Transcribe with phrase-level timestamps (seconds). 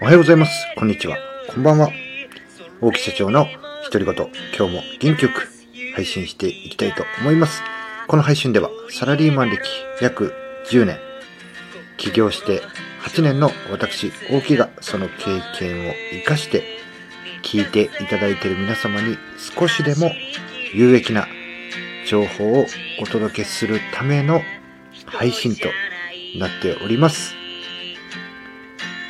[0.00, 0.52] おはようございます。
[0.76, 1.16] こんにちは。
[1.48, 1.90] こんばんは。
[2.80, 3.46] 大木社長の
[3.90, 4.14] 独り言、
[4.56, 5.48] 今日も元気よく
[5.94, 7.62] 配信していきたいと思います。
[8.06, 9.60] この配信ではサラリーマン歴
[10.00, 10.32] 約
[10.70, 10.98] 10年、
[11.98, 12.62] 起業して
[13.02, 16.62] 8年の私、大木がその経験を活かして
[17.42, 20.12] 聞いていただいている皆様に少しでも
[20.72, 21.26] 有益な
[22.06, 22.66] 情報を
[23.00, 24.40] お届けするための
[25.06, 25.68] 配信と
[26.36, 27.34] なっております。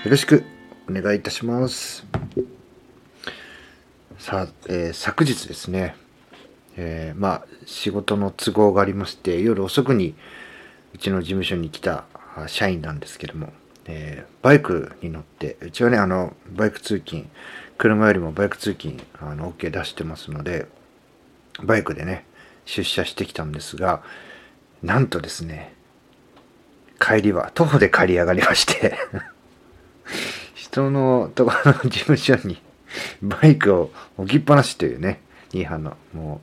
[0.05, 0.45] よろしく
[0.89, 2.07] お願いいたします。
[4.19, 5.97] さあ、えー、昨日ですね、
[6.77, 10.15] えー、まあ仕事の都合がありまして夜遅くに
[10.95, 12.05] うちの事務所に来た
[12.47, 13.53] 社員なんですけども、
[13.87, 17.27] えー、バイクに乗ってうちはねあのバイク通勤
[17.79, 20.67] 車よりもバイク通勤あの OK 出してますので
[21.62, 22.25] バイクでね
[22.65, 24.03] 出社してきたんですが
[24.83, 25.75] なんとですね
[27.01, 28.98] 帰りは徒歩で帰り上がりまして
[30.55, 32.61] 人のところの事務所に
[33.23, 35.20] バイクを置きっぱなしというね、
[35.53, 36.41] ニーハンの、も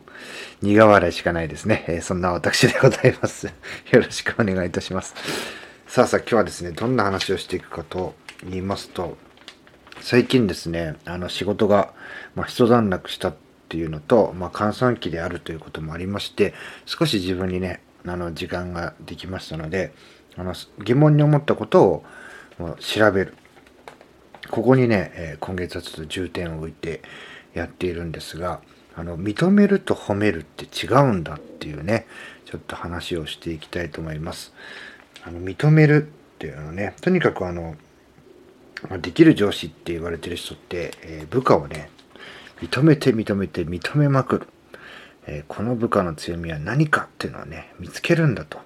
[0.62, 1.86] う、苦笑いしかないですね。
[1.88, 3.48] えー、そんな私でございます。
[3.92, 5.16] よろしくお願いいたします。
[5.88, 9.18] さあさあ、今日はですね、どんな話をしていくかと言いますと、
[10.02, 11.94] 最近ですね、あの仕事が、
[12.36, 13.36] まあ、一段落したっ
[13.70, 16.54] ていうのと、まあ、閑散期であるということもありまして、
[16.86, 19.94] 少し自分にね、あの、時間ができましたので、
[20.38, 22.04] あの、疑問に思ったことを
[22.80, 23.36] 調べる。
[24.50, 27.02] ここにね、え今月はちょっと重点を置いて
[27.54, 28.62] やっているんですが、
[28.96, 32.08] あの、認めると褒めるって違うんだっていうね、
[32.46, 34.54] ちょっと話をしていきたいと思います。
[35.24, 37.76] あの、認めるっていうのはね、とにかくあの、
[39.02, 41.90] できる上司って言われてる人って、え、部下をね、
[42.62, 44.48] 認めて認めて認めまくる。
[45.28, 48.60] え、この部下の強みは何かっていうのはね、見つけるんだと、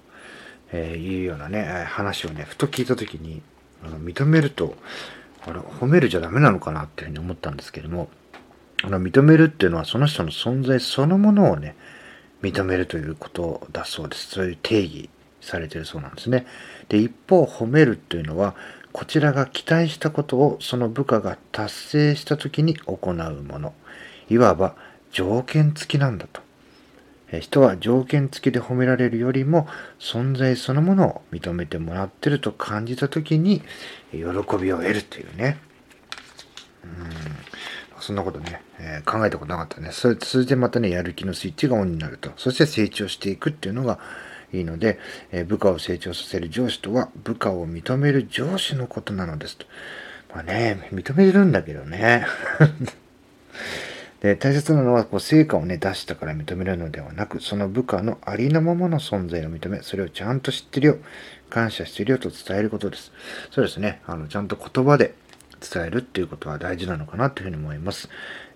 [0.71, 3.41] えーいうようなね、話をね、ふと聞いた時に、
[3.83, 4.75] あの認めると、
[5.45, 8.09] あれ、褒めるじゃダメなのかなっていうふうに思ったんですけども、
[8.83, 11.75] あの、認めるっていうのはその人の存在そのものをね、
[12.41, 14.27] 認めるということだそうです。
[14.29, 15.09] そういう定義
[15.41, 16.45] されてるそうなんですね。
[16.87, 18.55] で、一方、褒めるっていうのは、
[18.91, 23.73] こちらが期待したことをその部下が達成した時に行うもの。
[24.29, 24.75] いわば
[25.11, 26.41] 条件付きなんだと。
[27.39, 29.67] 人は条件付きで褒められるよりも
[29.99, 33.61] 存在そのものを認めてもらってると感じた時に
[34.11, 34.19] 喜
[34.57, 35.57] びを得るというね。
[36.83, 37.99] うん。
[37.99, 39.91] そんなことね、えー、考えたことなかったね。
[39.91, 42.31] それそれでまたね、やる気のスイッチがオンになると。
[42.37, 43.99] そして成長していくっていうのが
[44.51, 44.97] いいので、
[45.31, 49.65] えー、部下を成長させる上司とは部下を認める上司のことなのですと。
[50.33, 52.25] まあね、認めるんだけどね。
[54.21, 60.97] で大切なのはこう成果をね出したから認めるのではなくその部下のありのままの存在を認めそれをちゃんと知ってるよ
[61.49, 63.11] 感謝してるよと伝えることです
[63.51, 65.15] そうですねあのちゃんと言葉で
[65.59, 68.09] 伝えるっていうことは大事なのかなというふうに思います。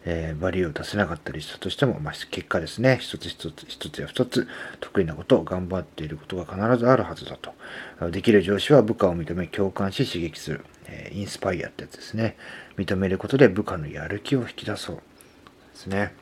[0.05, 4.47] えー、バリューを出せなかったりしたとしても、まあ、結果ですね、一つ一つ、一つや二つ、
[4.81, 7.53] 得意なことを頑張っていることが必ずあるはずだと。
[8.11, 10.65] できる上司は部下を認め、共感し、刺激する。
[10.87, 12.35] えー、インスパイアってやつですね。
[12.77, 15.01] 認めることで部下のやる気を引き出そう。
[15.73, 16.13] ですね。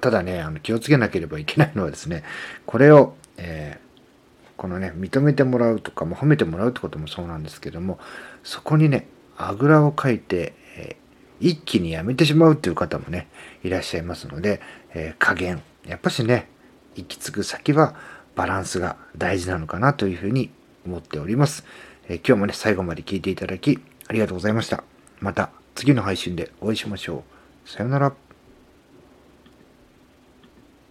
[0.00, 2.24] ただね、あの気をつけなければいけないのはですね、
[2.66, 7.98] これを、えー、このね、認めてもらうとか、も褒めてもらうってこともそうなんですけども、
[8.42, 13.28] そこにね、あぐらをかいて、えー、一気にやめてしまうっていう方もね、
[13.62, 14.60] いらっしゃいますので、
[14.94, 15.62] えー、加減。
[15.86, 16.48] やっぱしね、
[16.94, 17.94] 行き着く先は
[18.36, 20.50] バランスが大事なのかなというふうに
[20.86, 21.64] 思っております。
[22.08, 24.84] え今日もね、最後まで聞いていただき、ありがとうございました。
[25.20, 27.24] また次の配信でお会いしましょ
[27.66, 27.68] う。
[27.68, 28.23] さようなら。